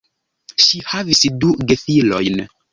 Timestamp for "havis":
0.93-1.23